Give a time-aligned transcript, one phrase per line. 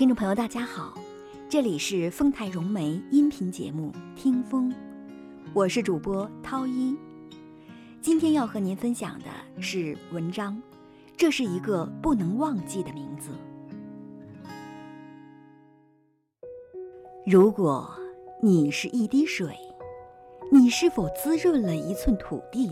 [0.00, 0.94] 听众朋友，大家好，
[1.46, 4.70] 这里是丰台融媒音频节目《听风》，
[5.52, 6.96] 我是主播涛一。
[8.00, 9.26] 今天要和您分享的
[9.60, 10.58] 是文章，
[11.18, 13.28] 这是一个不能忘记的名字。
[17.26, 17.94] 如果
[18.42, 19.54] 你是一滴水，
[20.50, 22.70] 你是否滋润了一寸土地？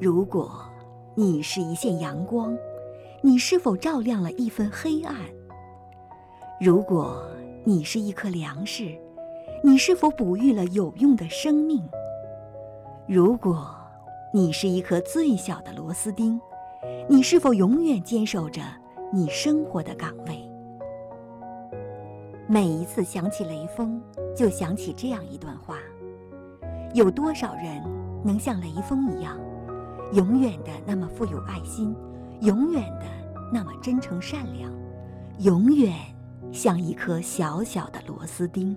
[0.00, 0.64] 如果
[1.16, 2.56] 你是一线阳光，
[3.24, 5.16] 你是否照亮了一分黑暗？
[6.60, 7.24] 如果
[7.64, 8.94] 你是一颗粮食，
[9.64, 11.82] 你是否哺育了有用的生命？
[13.06, 13.74] 如果
[14.30, 16.38] 你是一颗最小的螺丝钉，
[17.08, 18.60] 你是否永远坚守着
[19.10, 20.38] 你生活的岗位？
[22.46, 23.98] 每一次想起雷锋，
[24.36, 25.78] 就想起这样一段话：
[26.92, 27.82] 有多少人
[28.22, 29.40] 能像雷锋一样，
[30.12, 31.96] 永远的那么富有爱心，
[32.42, 33.06] 永远的
[33.50, 34.70] 那么真诚善良，
[35.38, 35.94] 永远？
[36.52, 38.76] 像一颗小小的螺丝钉。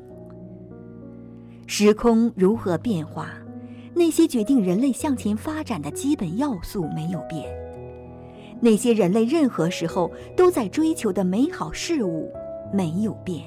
[1.65, 3.27] 时空如何变化？
[3.95, 7.45] 那些决定人类向前发展的基本要素没有变。
[8.59, 12.31] 那些人类任何时候都在追求的美好事物
[12.73, 13.43] 没有变。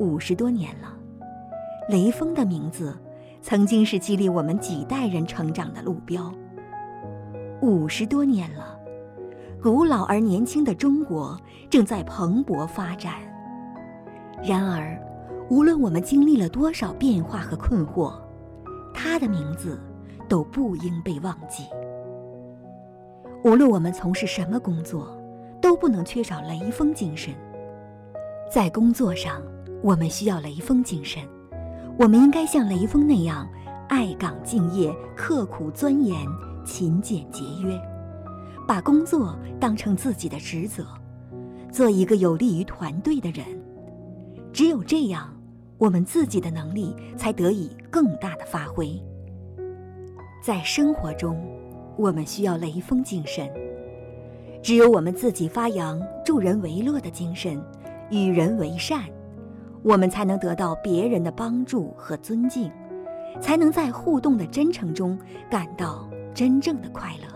[0.00, 0.96] 五十多年了，
[1.88, 2.96] 雷锋的名字
[3.40, 6.32] 曾经是激励我们几代人成长的路标。
[7.60, 8.71] 五十多年了。
[9.62, 13.12] 古老而年轻的中国正在蓬勃发展。
[14.42, 15.00] 然而，
[15.48, 18.12] 无论我们经历了多少变化和困惑，
[18.92, 19.80] 他的名字
[20.28, 21.62] 都不应被忘记。
[23.44, 25.16] 无论我们从事什么工作，
[25.60, 27.32] 都不能缺少雷锋精神。
[28.52, 29.40] 在工作上，
[29.80, 31.22] 我们需要雷锋精神，
[31.96, 33.48] 我们应该像雷锋那样
[33.88, 36.18] 爱岗敬业、刻苦钻研、
[36.64, 37.80] 勤俭节约。
[38.66, 40.86] 把工作当成自己的职责，
[41.70, 43.44] 做一个有利于团队的人。
[44.52, 45.34] 只有这样，
[45.78, 49.00] 我们自己的能力才得以更大的发挥。
[50.42, 51.40] 在生活中，
[51.96, 53.48] 我们需要雷锋精神。
[54.62, 57.60] 只有我们自己发扬助人为乐的精神，
[58.10, 59.02] 与人为善，
[59.82, 62.70] 我们才能得到别人的帮助和尊敬，
[63.40, 65.18] 才能在互动的真诚中
[65.50, 67.31] 感到真正的快乐。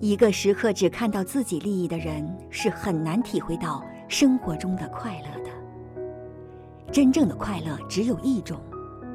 [0.00, 5.50] 一个时刻只看到自己利益的人，是很难体会到生活中的快乐的。
[6.90, 8.58] 真正的快乐只有一种，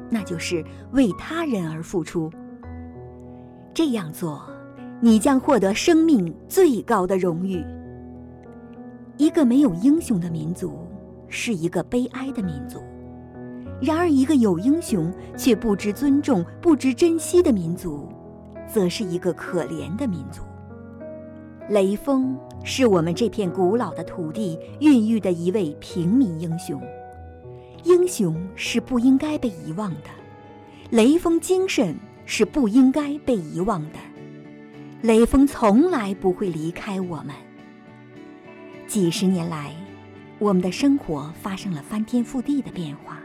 [0.08, 2.30] 那就是为他人而付出。
[3.74, 4.48] 这样做，
[5.00, 7.64] 你将获得生命最高的荣誉。
[9.16, 10.86] 一个没有英雄的民族，
[11.28, 12.78] 是一个悲哀的民族；
[13.82, 18.08] 然而，一个有英雄却不知尊重、不知珍惜的民族，
[18.68, 20.42] 则是一个可怜的民族。
[21.68, 26.80] 雷锋是我们这片古老的土地孕育的一位平民英雄，
[27.82, 30.10] 英雄是不应该被遗忘的，
[30.90, 33.98] 雷锋精神是不应该被遗忘的，
[35.02, 37.34] 雷锋从来不会离开我们。
[38.86, 39.74] 几十年来，
[40.38, 43.18] 我们的生活发生了翻天覆地的变化，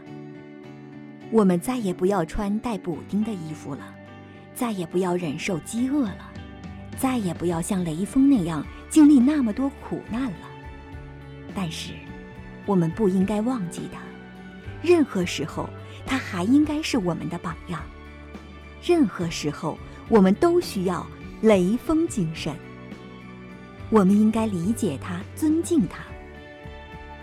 [1.30, 3.94] 我们再也不要穿带补丁的衣服了，
[4.52, 6.31] 再也不要忍受饥饿了。
[6.98, 10.48] 再也不要像雷锋那样经历那么多苦难了。
[11.54, 11.92] 但是，
[12.64, 14.00] 我们不应该忘记他。
[14.82, 15.68] 任何时候，
[16.06, 17.82] 他还应该是我们的榜样。
[18.82, 21.06] 任何时候，我们都需要
[21.40, 22.54] 雷锋精神。
[23.90, 26.02] 我们应该理解他，尊敬他。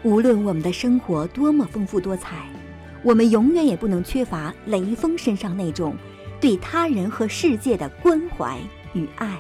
[0.04, 2.48] 无论我们的生活多么丰富多彩，
[3.04, 5.96] 我们永远也不能缺乏雷锋身上那种
[6.40, 8.58] 对他人和世界的关怀
[8.94, 9.38] 与爱。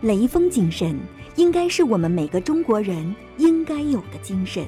[0.00, 0.98] 雷锋精神
[1.36, 4.64] 应该是我们每个中国人应该有的精神。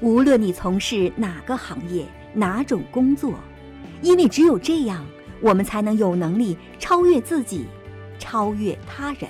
[0.00, 3.34] 无论你从事哪个行业、哪种工作，
[4.02, 5.06] 因为只有这样，
[5.40, 7.66] 我们才能有能力超越自己，
[8.18, 9.28] 超越他人。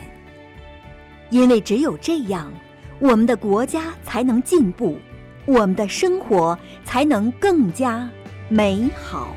[1.28, 2.50] 因为只有这样，
[3.00, 4.98] 我们的国家才能进步，
[5.44, 8.09] 我们的生活才能更加
[8.48, 9.36] 美好。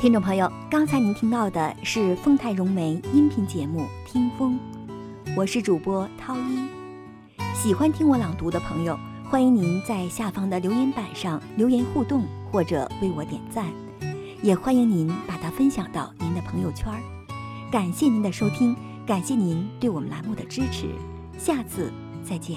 [0.00, 4.56] 听众朋友，刚才您听到的是丰泰融媒音频节目《听风》，
[5.36, 6.68] 我是主播涛一。
[7.52, 8.96] 喜欢听我朗读的朋友，
[9.28, 12.22] 欢迎您在下方的留言板上留言互动，
[12.52, 13.66] 或者为我点赞，
[14.40, 16.92] 也欢迎您把它分享到您的朋友圈。
[17.68, 20.86] 感谢您的收听，感谢您对我们栏目的支持，
[21.36, 21.92] 下次
[22.22, 22.56] 再见。